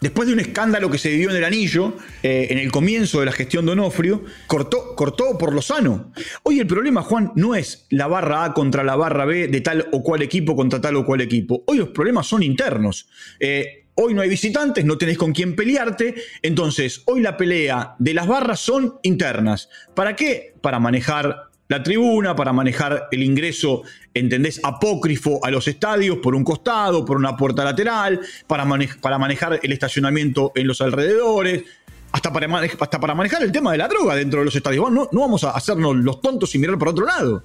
Después 0.00 0.26
de 0.26 0.32
un 0.32 0.40
escándalo 0.40 0.90
que 0.90 0.96
se 0.96 1.10
vivió 1.10 1.28
en 1.30 1.36
el 1.36 1.44
anillo, 1.44 1.94
eh, 2.22 2.48
en 2.50 2.58
el 2.58 2.72
comienzo 2.72 3.20
de 3.20 3.26
la 3.26 3.32
gestión 3.32 3.66
de 3.66 3.72
Onofrio, 3.72 4.24
cortó, 4.46 4.96
cortó 4.96 5.36
por 5.36 5.52
lo 5.52 5.60
sano. 5.60 6.10
Hoy 6.42 6.58
el 6.58 6.66
problema, 6.66 7.02
Juan, 7.02 7.32
no 7.36 7.54
es 7.54 7.86
la 7.90 8.06
barra 8.06 8.44
A 8.44 8.54
contra 8.54 8.82
la 8.82 8.96
barra 8.96 9.26
B 9.26 9.48
de 9.48 9.60
tal 9.60 9.88
o 9.92 10.02
cual 10.02 10.22
equipo 10.22 10.56
contra 10.56 10.80
tal 10.80 10.96
o 10.96 11.04
cual 11.04 11.20
equipo. 11.20 11.64
Hoy 11.66 11.76
los 11.76 11.90
problemas 11.90 12.26
son 12.26 12.42
internos. 12.42 13.10
Eh, 13.38 13.79
hoy 14.02 14.14
no 14.14 14.22
hay 14.22 14.28
visitantes, 14.28 14.84
no 14.84 14.96
tenés 14.96 15.18
con 15.18 15.32
quién 15.32 15.54
pelearte. 15.54 16.14
Entonces, 16.42 17.02
hoy 17.04 17.20
la 17.20 17.36
pelea 17.36 17.94
de 17.98 18.14
las 18.14 18.26
barras 18.26 18.60
son 18.60 18.94
internas. 19.02 19.68
¿Para 19.94 20.16
qué? 20.16 20.54
Para 20.60 20.80
manejar 20.80 21.50
la 21.68 21.82
tribuna, 21.82 22.34
para 22.34 22.52
manejar 22.52 23.08
el 23.12 23.22
ingreso, 23.22 23.82
¿entendés? 24.14 24.60
Apócrifo 24.64 25.44
a 25.44 25.50
los 25.50 25.68
estadios 25.68 26.16
por 26.16 26.34
un 26.34 26.42
costado, 26.42 27.04
por 27.04 27.16
una 27.16 27.36
puerta 27.36 27.62
lateral, 27.62 28.20
para, 28.46 28.66
para 29.00 29.18
manejar 29.18 29.60
el 29.62 29.72
estacionamiento 29.72 30.50
en 30.54 30.66
los 30.66 30.80
alrededores, 30.80 31.64
hasta 32.10 32.32
para, 32.32 32.48
hasta 32.58 33.00
para 33.00 33.14
manejar 33.14 33.42
el 33.42 33.52
tema 33.52 33.72
de 33.72 33.78
la 33.78 33.86
droga 33.86 34.16
dentro 34.16 34.40
de 34.40 34.46
los 34.46 34.56
estadios. 34.56 34.90
No, 34.90 35.08
no 35.12 35.20
vamos 35.20 35.44
a 35.44 35.50
hacernos 35.50 35.94
los 35.96 36.20
tontos 36.20 36.54
y 36.54 36.58
mirar 36.58 36.78
por 36.78 36.88
otro 36.88 37.04
lado. 37.04 37.44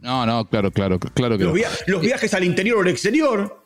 No, 0.00 0.24
no, 0.24 0.44
claro, 0.46 0.70
claro, 0.70 1.00
claro 1.00 1.36
que 1.36 1.44
los, 1.44 1.58
los 1.86 2.00
viajes 2.00 2.32
al 2.32 2.44
interior 2.44 2.78
o 2.78 2.82
al 2.82 2.88
exterior, 2.88 3.65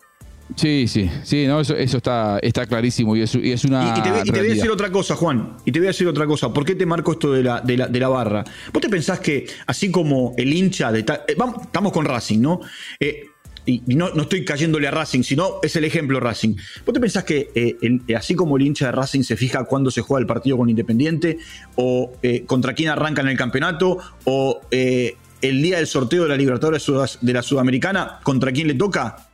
Sí, 0.56 0.86
sí, 0.88 1.10
sí, 1.22 1.46
no, 1.46 1.60
eso, 1.60 1.76
eso 1.76 1.98
está, 1.98 2.38
está 2.40 2.66
clarísimo 2.66 3.14
y 3.16 3.22
es, 3.22 3.34
y 3.34 3.52
es 3.52 3.64
una. 3.64 3.94
Y, 3.96 4.02
te, 4.02 4.10
voy 4.10 4.40
a 4.40 4.42
decir 4.42 4.70
otra 4.70 4.90
cosa, 4.90 5.14
Juan. 5.14 5.56
Y 5.64 5.72
te 5.72 5.78
voy 5.78 5.86
a 5.86 5.90
decir 5.90 6.08
otra 6.08 6.26
cosa. 6.26 6.52
¿Por 6.52 6.64
qué 6.64 6.74
te 6.74 6.86
marco 6.86 7.12
esto 7.12 7.32
de 7.32 7.42
la, 7.42 7.60
de 7.60 7.76
la, 7.76 8.08
barra? 8.08 8.44
¿Vos 8.72 8.82
te 8.82 8.88
pensás 8.88 9.20
que, 9.20 9.46
así 9.66 9.90
como 9.90 10.34
el 10.36 10.52
hincha 10.52 10.90
de. 10.90 11.00
Eh, 11.00 11.34
vamos, 11.36 11.62
estamos 11.62 11.92
con 11.92 12.04
Racing, 12.04 12.40
¿no? 12.40 12.60
Eh, 12.98 13.26
y 13.66 13.82
no, 13.94 14.08
estoy 14.08 14.44
cayéndole 14.44 14.88
a 14.88 14.90
Racing, 14.90 15.22
sino 15.22 15.60
es 15.62 15.76
el 15.76 15.84
ejemplo 15.84 16.18
Racing. 16.18 16.56
¿Vos 16.84 16.92
te 16.92 17.00
pensás 17.00 17.24
que 17.24 17.50
eh, 17.54 18.16
así 18.16 18.34
como 18.34 18.56
el 18.56 18.66
hincha 18.66 18.86
de 18.86 18.92
Racing 18.92 19.22
se 19.22 19.36
fija 19.36 19.64
cuándo 19.64 19.90
se 19.90 20.00
juega 20.00 20.20
el 20.20 20.26
partido 20.26 20.56
con 20.56 20.68
Independiente, 20.68 21.38
o 21.76 22.12
contra 22.46 22.74
quién 22.74 22.88
arranca 22.88 23.20
en 23.20 23.28
el 23.28 23.36
campeonato, 23.36 23.98
o 24.24 24.60
el 24.70 25.62
día 25.62 25.76
del 25.76 25.86
sorteo 25.86 26.24
de 26.24 26.30
la 26.30 26.36
Libertadores 26.36 26.84
de 27.20 27.32
la 27.32 27.42
Sudamericana, 27.42 28.18
contra 28.24 28.50
quién 28.50 28.66
le 28.66 28.74
toca? 28.74 29.29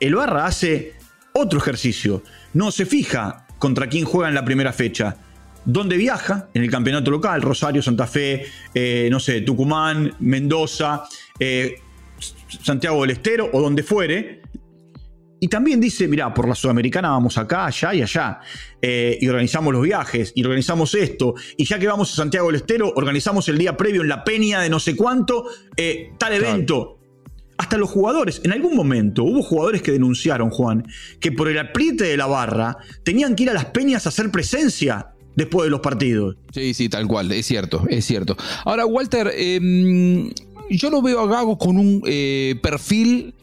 El 0.00 0.14
Barra 0.14 0.46
hace 0.46 0.94
otro 1.32 1.58
ejercicio. 1.58 2.22
No 2.54 2.70
se 2.70 2.86
fija 2.86 3.46
contra 3.58 3.88
quién 3.88 4.04
juega 4.04 4.28
en 4.28 4.34
la 4.34 4.44
primera 4.44 4.72
fecha. 4.72 5.16
dónde 5.64 5.98
viaja 5.98 6.48
en 6.54 6.62
el 6.62 6.70
campeonato 6.70 7.10
local, 7.10 7.42
Rosario, 7.42 7.82
Santa 7.82 8.06
Fe, 8.06 8.46
eh, 8.72 9.08
no 9.10 9.20
sé, 9.20 9.42
Tucumán, 9.42 10.14
Mendoza, 10.20 11.02
eh, 11.38 11.74
Santiago 12.62 13.02
del 13.02 13.10
Estero 13.10 13.50
o 13.52 13.60
donde 13.60 13.82
fuere. 13.82 14.40
Y 15.40 15.48
también 15.48 15.78
dice, 15.78 16.08
mira, 16.08 16.32
por 16.32 16.48
la 16.48 16.54
Sudamericana 16.54 17.10
vamos 17.10 17.36
acá, 17.36 17.66
allá 17.66 17.92
y 17.92 18.00
allá. 18.00 18.40
Eh, 18.80 19.18
y 19.20 19.28
organizamos 19.28 19.74
los 19.74 19.82
viajes, 19.82 20.32
y 20.34 20.42
organizamos 20.42 20.94
esto. 20.94 21.34
Y 21.58 21.66
ya 21.66 21.78
que 21.78 21.86
vamos 21.86 22.12
a 22.12 22.16
Santiago 22.16 22.46
del 22.46 22.56
Estero, 22.56 22.90
organizamos 22.96 23.46
el 23.48 23.58
día 23.58 23.76
previo 23.76 24.00
en 24.00 24.08
la 24.08 24.24
peña 24.24 24.60
de 24.60 24.70
no 24.70 24.80
sé 24.80 24.96
cuánto, 24.96 25.44
tal 26.18 26.32
evento 26.32 26.97
hasta 27.58 27.76
los 27.76 27.90
jugadores, 27.90 28.40
en 28.44 28.52
algún 28.52 28.76
momento 28.76 29.24
hubo 29.24 29.42
jugadores 29.42 29.82
que 29.82 29.90
denunciaron, 29.90 30.48
Juan, 30.50 30.86
que 31.20 31.32
por 31.32 31.48
el 31.48 31.58
apriete 31.58 32.04
de 32.04 32.16
la 32.16 32.26
barra 32.26 32.76
tenían 33.02 33.34
que 33.34 33.42
ir 33.42 33.50
a 33.50 33.54
las 33.54 33.66
peñas 33.66 34.06
a 34.06 34.10
hacer 34.10 34.30
presencia 34.30 35.08
después 35.34 35.64
de 35.64 35.70
los 35.70 35.80
partidos. 35.80 36.36
Sí, 36.52 36.72
sí, 36.72 36.88
tal 36.88 37.06
cual, 37.08 37.30
es 37.32 37.46
cierto, 37.46 37.84
es 37.88 38.04
cierto. 38.04 38.36
Ahora, 38.64 38.86
Walter, 38.86 39.32
em, 39.34 40.30
yo 40.70 40.90
lo 40.90 41.02
veo 41.02 41.20
a 41.20 41.26
Gago 41.26 41.58
con 41.58 41.78
un 41.78 42.02
eh, 42.06 42.54
perfil 42.62 43.34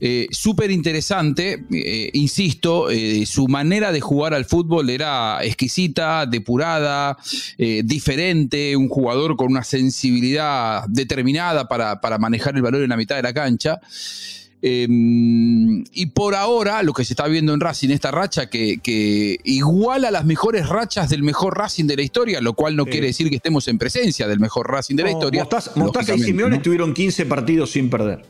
eh, 0.00 0.28
súper 0.30 0.70
interesante, 0.70 1.64
eh, 1.72 2.10
insisto, 2.12 2.88
eh, 2.88 3.26
su 3.26 3.48
manera 3.48 3.90
de 3.90 4.00
jugar 4.00 4.32
al 4.32 4.44
fútbol 4.44 4.90
era 4.90 5.42
exquisita, 5.42 6.24
depurada, 6.26 7.16
diferente, 7.58 8.76
un 8.76 8.88
jugador 8.88 9.36
con 9.36 9.48
una 9.48 9.64
sensibilidad 9.64 10.84
determinada 10.88 11.66
para, 11.66 12.18
manejar 12.18 12.54
el 12.54 12.62
valor 12.62 12.82
en 12.82 12.90
la 12.90 12.96
mitad 12.96 13.16
de 13.16 13.22
la 13.22 13.32
cancha. 13.32 13.80
Em, 14.60 15.84
y 15.92 16.06
por 16.06 16.34
ahora, 16.34 16.82
lo 16.82 16.92
que 16.92 17.04
se 17.04 17.12
está 17.12 17.26
viendo 17.26 17.54
en 17.54 17.60
Racing, 17.60 17.90
esta 17.90 18.10
racha 18.10 18.46
que, 18.46 19.38
iguala 19.44 20.10
las 20.10 20.24
mejores 20.24 20.68
rachas 20.68 21.10
del 21.10 21.22
mejor 21.22 21.56
Racing 21.58 21.86
de 21.86 21.96
la 21.96 22.02
historia, 22.02 22.40
lo 22.40 22.54
cual 22.54 22.76
no 22.76 22.86
quiere 22.86 23.08
decir 23.08 23.30
que 23.30 23.36
estemos 23.36 23.66
en 23.68 23.78
presencia 23.78 24.28
del 24.28 24.38
mejor 24.38 24.70
Racing 24.70 24.96
de 24.96 25.02
la 25.02 25.10
historia. 25.10 25.46
Mostaza, 25.74 26.14
y 26.14 26.20
Simeone 26.20 26.58
tuvieron 26.58 26.94
15 26.94 27.26
partidos 27.26 27.72
sin 27.72 27.90
perder. 27.90 28.24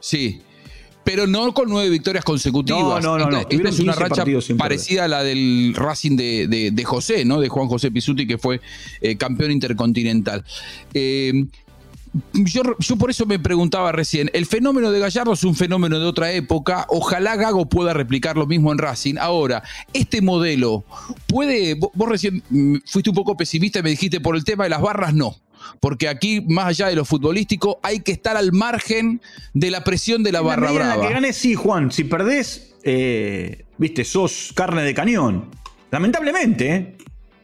Sí, 0.00 0.42
pero 1.04 1.26
no 1.26 1.52
con 1.54 1.68
nueve 1.68 1.90
victorias 1.90 2.24
consecutivas. 2.24 3.02
No, 3.02 3.18
no, 3.18 3.30
no. 3.30 3.38
Esta, 3.48 3.68
es 3.68 3.78
una 3.80 3.94
racha 3.94 4.24
parecida 4.56 5.04
a 5.04 5.08
la 5.08 5.22
del 5.22 5.74
Racing 5.76 6.16
de, 6.16 6.82
José, 6.84 7.24
¿no? 7.24 7.40
De 7.40 7.48
Juan 7.48 7.68
José 7.68 7.90
Pisuti, 7.90 8.26
que 8.26 8.38
fue 8.38 8.60
eh, 9.00 9.16
campeón 9.16 9.52
intercontinental. 9.52 10.44
Eh, 10.94 11.46
yo, 12.34 12.62
yo, 12.78 12.96
por 12.96 13.10
eso 13.10 13.24
me 13.24 13.38
preguntaba 13.38 13.90
recién, 13.90 14.30
el 14.34 14.44
fenómeno 14.44 14.90
de 14.90 15.00
Gallardo 15.00 15.32
es 15.32 15.44
un 15.44 15.54
fenómeno 15.54 15.98
de 15.98 16.04
otra 16.04 16.32
época, 16.32 16.86
ojalá 16.90 17.36
Gago 17.36 17.66
pueda 17.66 17.94
replicar 17.94 18.36
lo 18.36 18.46
mismo 18.46 18.70
en 18.70 18.78
Racing. 18.78 19.14
Ahora, 19.18 19.62
este 19.94 20.20
modelo 20.20 20.84
puede, 21.26 21.74
vos 21.74 22.08
recién 22.08 22.42
mm, 22.50 22.76
fuiste 22.84 23.08
un 23.08 23.16
poco 23.16 23.36
pesimista 23.36 23.78
y 23.78 23.82
me 23.82 23.90
dijiste 23.90 24.20
por 24.20 24.36
el 24.36 24.44
tema 24.44 24.64
de 24.64 24.70
las 24.70 24.82
barras, 24.82 25.14
no 25.14 25.36
porque 25.80 26.08
aquí, 26.08 26.40
más 26.48 26.66
allá 26.66 26.88
de 26.88 26.96
lo 26.96 27.04
futbolístico, 27.04 27.80
hay 27.82 28.00
que 28.00 28.12
estar 28.12 28.36
al 28.36 28.52
margen 28.52 29.20
de 29.54 29.70
la 29.70 29.84
presión 29.84 30.22
de 30.22 30.32
la 30.32 30.40
barra 30.40 30.72
brava. 30.72 30.96
La 30.96 31.08
que 31.08 31.14
ganes, 31.14 31.36
sí, 31.36 31.54
Juan. 31.54 31.90
Si 31.90 32.04
perdés, 32.04 32.74
eh, 32.84 33.64
viste, 33.78 34.04
sos 34.04 34.52
carne 34.54 34.82
de 34.82 34.94
cañón. 34.94 35.50
Lamentablemente, 35.90 36.74
¿eh? 36.74 36.96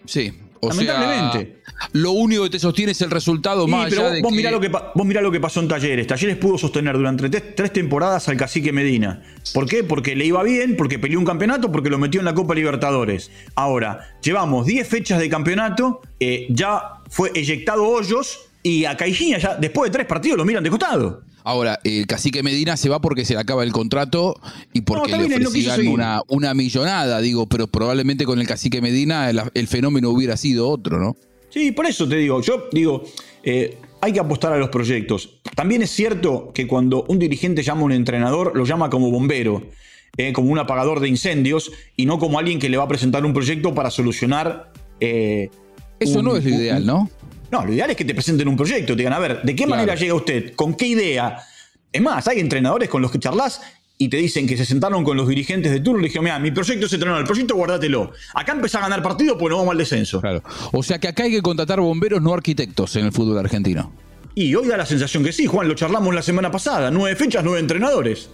Sí. 0.07 0.33
O 0.61 0.69
Lamentablemente. 0.71 1.61
lo 1.93 2.13
único 2.13 2.45
que 2.45 2.51
te 2.51 2.59
sostiene 2.59 2.93
es 2.93 3.01
el 3.03 3.11
resultado 3.11 3.67
más 3.69 3.93
allá 3.93 4.11
de 4.11 4.23
vos, 4.23 4.33
mirá 4.33 4.51
lo 4.51 4.61
que, 4.61 4.69
vos 4.69 5.07
mirá 5.07 5.21
lo 5.21 5.31
que 5.31 5.41
pasó 5.41 5.61
en 5.61 5.69
Talleres. 5.69 6.07
Talleres 6.07 6.37
pudo 6.37 6.59
sostener 6.59 6.97
durante 6.97 7.29
tres, 7.29 7.73
temporadas 7.73 8.29
al 8.29 8.37
cacique 8.37 8.73
Medina. 8.73 9.23
¿Por 9.55 9.69
qué? 9.69 9.85
Porque 9.85 10.17
le 10.17 10.25
iba 10.25 10.43
bien, 10.43 10.77
porque 10.77 10.99
peleó 10.99 11.19
un 11.19 11.25
campeonato, 11.25 11.71
porque 11.71 11.91
lo 11.91 11.99
metió 11.99 12.21
en 12.21 12.25
la 12.25 12.35
Copa 12.35 12.55
Libertadores. 12.55 13.31
Ahora, 13.55 14.17
llevamos 14.23 14.67
10 14.67 14.89
fechas 14.89 15.21
de 15.21 15.29
campeonato, 15.29 16.01
eh, 16.19 16.47
ya 16.51 16.98
fue 17.09 17.31
eyectado 17.35 17.87
Hoyos 17.87 18.41
y 18.63 18.85
a 18.85 18.97
Caixinha 18.97 19.39
ya 19.39 19.57
después 19.57 19.91
de 19.91 19.97
tres 19.97 20.07
partidos 20.07 20.39
lo 20.39 20.45
miran 20.45 20.65
de 20.65 20.71
costado. 20.71 21.23
Ahora, 21.45 21.79
el 21.83 22.07
cacique 22.07 22.43
Medina 22.43 22.77
se 22.77 22.91
va 22.91 23.01
porque 23.01 23.25
se 23.25 23.33
le 23.33 23.41
acaba 23.41 23.63
el 23.65 23.73
contrato 23.73 24.39
y 24.75 24.83
porque 24.83 25.17
le 25.17 25.47
ofrecían 25.47 25.89
una, 25.89 26.21
una, 26.29 26.53
millonada, 26.53 27.21
digo, 27.23 27.47
pero 27.47 27.67
probablemente 27.69 28.27
con 28.27 28.39
el 28.39 28.47
cacique 28.47 28.83
Medina 28.83 29.31
el, 29.31 29.67
fenómeno 29.67 30.11
hubiera 30.11 30.37
sido 30.37 30.69
otro, 30.69 30.99
¿no? 30.99 31.17
Sí, 31.49 31.73
por 31.73 31.87
eso 31.87 32.07
te 32.07 32.17
digo, 32.17 32.43
yo 32.43 32.69
digo, 32.71 33.05
eh, 33.43 33.79
hay 34.03 34.13
que 34.13 34.21
apostar 34.21 34.53
a 34.53 34.59
los 34.59 34.69
proyectos. 34.69 35.41
También 35.55 35.81
es 35.81 35.91
cierto 35.91 36.53
que 36.53 36.67
cuando 36.67 37.05
un 37.09 37.19
dirigente 37.19 37.63
llama 37.63 37.81
a 37.83 37.85
un 37.85 37.93
entrenador, 37.93 38.55
lo 38.55 38.67
llama 38.67 38.91
como 38.91 39.11
bombero, 39.11 39.63
eh, 40.19 40.33
como 40.33 40.51
un 40.51 40.59
apagador 40.59 41.01
de 41.01 41.09
incendios 41.09 41.73
y 41.97 42.05
no 42.05 42.19
como 42.19 42.39
alguien 42.39 42.59
que 42.59 42.69
le 42.69 42.77
va 42.77 42.85
a 42.85 42.89
presentar 42.89 43.25
un 43.25 43.33
proyecto 43.33 43.75
para 43.75 43.91
solucionar 43.91 44.73
eh, 45.01 45.49
eso 46.01 46.23
no 46.23 46.37
es 46.37 46.45
lo 46.45 46.51
ideal, 46.51 46.85
¿no? 46.85 47.11
No, 47.51 47.65
lo 47.65 47.73
ideal 47.73 47.91
es 47.91 47.97
que 47.97 48.05
te 48.05 48.15
presenten 48.15 48.47
un 48.47 48.57
proyecto, 48.57 48.93
te 48.95 48.99
digan, 48.99 49.13
a 49.15 49.19
ver, 49.19 49.43
¿de 49.43 49.57
qué 49.57 49.67
manera 49.67 49.95
llega 49.95 50.15
usted? 50.15 50.55
¿Con 50.55 50.75
qué 50.75 50.87
idea? 50.87 51.39
Es 51.91 52.03
más, 52.03 52.29
hay 52.29 52.41
entrenadores 52.41 52.89
con 52.89 53.01
los 53.01 53.11
que 53.11 53.19
charlas 53.19 53.61
y 53.97 54.09
te 54.09 54.17
dicen 54.17 54.47
que 54.47 54.57
se 54.57 54.65
sentaron 54.65 55.03
con 55.03 55.17
los 55.17 55.27
dirigentes 55.27 55.73
de 55.73 55.81
turno 55.81 56.01
y 56.01 56.05
dijeron, 56.05 56.25
mira, 56.25 56.39
mi 56.39 56.51
proyecto 56.51 56.87
es 56.87 56.93
entrenar, 56.93 57.21
el 57.21 57.27
proyecto 57.27 57.57
guardátelo. 57.57 58.13
Acá 58.35 58.53
empezá 58.53 58.79
a 58.79 58.83
ganar 58.83 59.03
partido 59.03 59.37
pues 59.37 59.51
no 59.51 59.59
vamos 59.59 59.73
al 59.73 59.79
descenso. 59.79 60.21
Claro. 60.21 60.43
O 60.73 60.83
sea 60.83 60.99
que 60.99 61.09
acá 61.09 61.25
hay 61.25 61.33
que 61.33 61.43
contratar 61.43 61.81
bomberos, 61.81 62.23
no 62.23 62.33
arquitectos 62.33 62.95
en 62.97 63.07
el 63.07 63.13
fútbol 63.13 63.39
argentino. 63.39 63.93
Y 64.35 64.55
hoy 64.55 64.69
da 64.69 64.77
la 64.77 64.87
sensación 64.87 65.25
que 65.25 65.33
sí, 65.33 65.47
Juan, 65.47 65.67
lo 65.67 65.75
charlamos 65.75 66.15
la 66.15 66.23
semana 66.23 66.49
pasada. 66.49 66.93
Nueve 66.93 67.17
fechas, 67.17 67.43
nueve 67.43 67.59
entrenadores. 67.59 68.31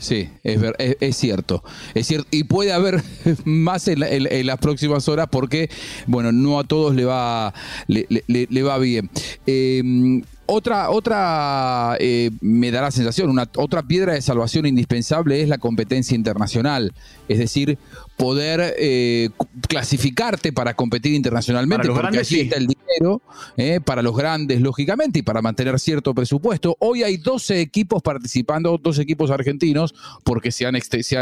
Sí, 0.00 0.30
es, 0.42 0.60
es, 1.00 1.16
cierto. 1.16 1.62
Es 1.94 2.06
cierto. 2.06 2.26
Y 2.30 2.44
puede 2.44 2.72
haber 2.72 3.02
más 3.44 3.86
en, 3.86 4.00
las 4.46 4.58
próximas 4.58 5.08
horas 5.08 5.28
porque, 5.30 5.70
bueno, 6.06 6.32
no 6.32 6.58
a 6.58 6.64
todos 6.64 6.94
le 6.94 7.04
va, 7.04 7.52
le, 7.86 8.06
le, 8.26 8.62
va 8.62 8.78
bien. 8.78 9.10
Eh, 9.46 10.22
otra, 10.46 10.90
otra 10.90 11.96
eh, 12.00 12.30
me 12.40 12.72
da 12.72 12.80
la 12.80 12.90
sensación, 12.90 13.30
una, 13.30 13.48
otra 13.56 13.84
piedra 13.84 14.14
de 14.14 14.22
salvación 14.22 14.66
indispensable 14.66 15.42
es 15.42 15.48
la 15.48 15.58
competencia 15.58 16.16
internacional. 16.16 16.92
Es 17.28 17.38
decir, 17.38 17.78
poder 18.20 18.74
eh, 18.78 19.30
clasificarte 19.66 20.52
para 20.52 20.74
competir 20.74 21.14
internacionalmente, 21.14 21.88
porque 21.88 22.18
allí 22.18 22.40
está 22.40 22.58
el 22.58 22.66
dinero, 22.66 23.22
eh, 23.56 23.80
para 23.82 24.02
los 24.02 24.14
grandes, 24.14 24.60
lógicamente, 24.60 25.20
y 25.20 25.22
para 25.22 25.40
mantener 25.40 25.80
cierto 25.80 26.14
presupuesto. 26.14 26.76
Hoy 26.80 27.02
hay 27.02 27.16
12 27.16 27.62
equipos 27.62 28.02
participando, 28.02 28.76
12 28.76 29.00
equipos 29.00 29.30
argentinos, 29.30 29.94
porque 30.22 30.52
se, 30.52 30.66
han, 30.66 30.76
se, 30.82 31.16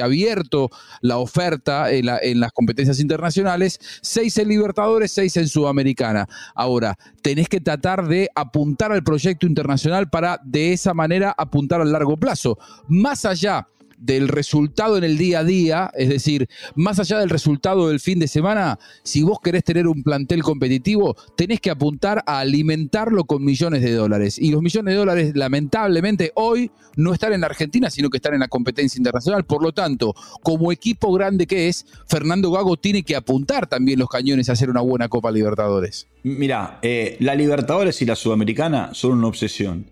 ha, 0.00 0.04
abierto 0.04 0.70
la 1.02 1.18
oferta 1.18 1.92
en, 1.92 2.08
en 2.22 2.40
las 2.40 2.52
competencias 2.52 2.98
internacionales, 2.98 3.78
6 4.00 4.38
en 4.38 4.48
Libertadores, 4.48 5.12
6 5.12 5.36
en 5.36 5.48
Sudamericana. 5.48 6.26
Ahora, 6.54 6.96
tenés 7.20 7.50
que 7.50 7.60
tratar 7.60 8.08
de 8.08 8.30
apuntar 8.34 8.90
al 8.90 9.04
proyecto 9.04 9.46
internacional 9.46 10.08
para 10.08 10.40
de 10.42 10.72
esa 10.72 10.94
manera 10.94 11.34
apuntar 11.36 11.82
al 11.82 11.92
largo 11.92 12.16
plazo. 12.16 12.58
Más 12.88 13.26
allá 13.26 13.68
del 13.98 14.28
resultado 14.28 14.96
en 14.96 15.04
el 15.04 15.18
día 15.18 15.40
a 15.40 15.44
día, 15.44 15.90
es 15.94 16.08
decir, 16.08 16.48
más 16.74 16.98
allá 16.98 17.18
del 17.18 17.30
resultado 17.30 17.88
del 17.88 18.00
fin 18.00 18.18
de 18.18 18.28
semana, 18.28 18.78
si 19.02 19.22
vos 19.22 19.38
querés 19.42 19.64
tener 19.64 19.86
un 19.86 20.02
plantel 20.02 20.42
competitivo, 20.42 21.16
tenés 21.36 21.60
que 21.60 21.70
apuntar 21.70 22.22
a 22.26 22.40
alimentarlo 22.40 23.24
con 23.24 23.44
millones 23.44 23.82
de 23.82 23.92
dólares. 23.92 24.38
Y 24.38 24.50
los 24.50 24.62
millones 24.62 24.94
de 24.94 24.98
dólares, 24.98 25.32
lamentablemente, 25.34 26.32
hoy 26.34 26.70
no 26.96 27.12
están 27.12 27.32
en 27.32 27.40
la 27.40 27.46
Argentina, 27.46 27.90
sino 27.90 28.10
que 28.10 28.18
están 28.18 28.34
en 28.34 28.40
la 28.40 28.48
competencia 28.48 28.98
internacional. 28.98 29.44
Por 29.44 29.62
lo 29.62 29.72
tanto, 29.72 30.14
como 30.42 30.72
equipo 30.72 31.12
grande 31.12 31.46
que 31.46 31.68
es, 31.68 31.86
Fernando 32.08 32.50
Gago 32.50 32.76
tiene 32.76 33.02
que 33.02 33.16
apuntar 33.16 33.66
también 33.66 33.98
los 33.98 34.08
cañones 34.08 34.48
a 34.48 34.52
hacer 34.52 34.70
una 34.70 34.80
buena 34.80 35.08
Copa 35.08 35.30
Libertadores. 35.30 36.06
Mira, 36.22 36.78
eh, 36.82 37.16
la 37.20 37.34
Libertadores 37.34 38.00
y 38.02 38.06
la 38.06 38.16
Sudamericana 38.16 38.90
son 38.92 39.12
una 39.18 39.28
obsesión. 39.28 39.86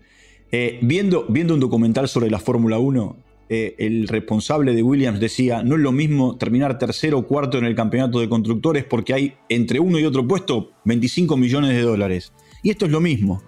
Eh, 0.51 0.79
viendo, 0.81 1.25
viendo 1.27 1.53
un 1.53 1.59
documental 1.59 2.07
sobre 2.07 2.29
la 2.29 2.39
Fórmula 2.39 2.79
1, 2.79 3.15
eh, 3.49 3.75
el 3.79 4.07
responsable 4.07 4.73
de 4.73 4.83
Williams 4.83 5.19
decía, 5.19 5.63
no 5.63 5.75
es 5.75 5.81
lo 5.81 5.91
mismo 5.91 6.37
terminar 6.37 6.77
tercero 6.77 7.19
o 7.19 7.27
cuarto 7.27 7.57
en 7.57 7.65
el 7.65 7.75
campeonato 7.75 8.19
de 8.19 8.27
constructores 8.27 8.83
porque 8.83 9.13
hay 9.13 9.33
entre 9.49 9.79
uno 9.79 9.99
y 9.99 10.05
otro 10.05 10.27
puesto 10.27 10.71
25 10.85 11.37
millones 11.37 11.75
de 11.75 11.81
dólares. 11.81 12.33
Y 12.61 12.71
esto 12.71 12.85
es 12.85 12.91
lo 12.91 12.99
mismo. 12.99 13.41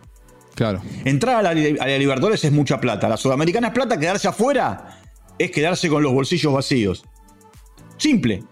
Claro. 0.56 0.82
Entrar 1.06 1.46
a 1.46 1.54
la, 1.54 1.98
Libertadores 1.98 2.44
es 2.44 2.52
mucha 2.52 2.80
plata. 2.80 3.10
La 3.10 3.18
Sudamericana 3.18 3.68
es 3.68 3.74
plata, 3.74 4.00
quedarse 4.00 4.28
afuera 4.28 5.00
es 5.38 5.52
quedarse 5.52 5.90
con 5.90 6.04
los 6.04 6.14
bolsillos 6.14 6.54
vacíos. 6.54 7.04
Simple. 7.98 8.44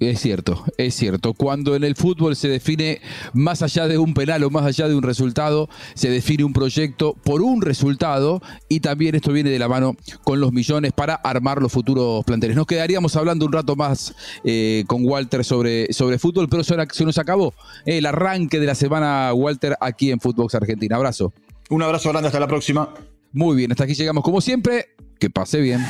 Es 0.00 0.20
cierto, 0.20 0.64
es 0.76 0.94
cierto. 0.94 1.34
Cuando 1.34 1.76
en 1.76 1.84
el 1.84 1.94
fútbol 1.94 2.34
se 2.34 2.48
define 2.48 3.00
más 3.32 3.62
allá 3.62 3.86
de 3.86 3.96
un 3.96 4.12
penal 4.12 4.42
o 4.42 4.50
más 4.50 4.64
allá 4.64 4.88
de 4.88 4.94
un 4.94 5.02
resultado, 5.02 5.68
se 5.94 6.10
define 6.10 6.42
un 6.42 6.52
proyecto 6.52 7.14
por 7.14 7.42
un 7.42 7.62
resultado 7.62 8.42
y 8.68 8.80
también 8.80 9.14
esto 9.14 9.32
viene 9.32 9.50
de 9.50 9.58
la 9.58 9.68
mano 9.68 9.96
con 10.24 10.40
los 10.40 10.52
millones 10.52 10.92
para 10.92 11.14
armar 11.14 11.62
los 11.62 11.70
futuros 11.70 12.24
planteles. 12.24 12.56
Nos 12.56 12.66
quedaríamos 12.66 13.14
hablando 13.14 13.46
un 13.46 13.52
rato 13.52 13.76
más 13.76 14.14
eh, 14.42 14.82
con 14.88 15.06
Walter 15.06 15.44
sobre, 15.44 15.92
sobre 15.92 16.18
fútbol, 16.18 16.48
pero 16.48 16.64
se, 16.64 17.04
nos 17.04 17.18
acabó 17.18 17.54
el 17.86 18.04
arranque 18.06 18.58
de 18.58 18.66
la 18.66 18.74
semana, 18.74 19.32
Walter, 19.32 19.76
aquí 19.80 20.10
en 20.10 20.18
Footbox 20.18 20.56
Argentina. 20.56 20.96
Abrazo. 20.96 21.32
Un 21.70 21.82
abrazo 21.82 22.10
grande, 22.10 22.26
hasta 22.26 22.40
la 22.40 22.48
próxima. 22.48 22.92
Muy 23.32 23.56
bien, 23.56 23.72
hasta 23.72 23.84
aquí 23.84 23.94
llegamos 23.94 24.22
como 24.22 24.40
siempre. 24.40 24.93
Que 25.18 25.30
pase 25.30 25.60
bien. 25.60 25.84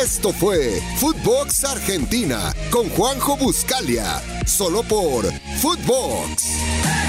Esto 0.00 0.32
fue 0.32 0.80
Footbox 0.98 1.64
Argentina 1.64 2.52
con 2.70 2.88
Juanjo 2.90 3.36
Buscalia, 3.36 4.22
solo 4.46 4.82
por 4.82 5.26
Footbox. 5.60 7.07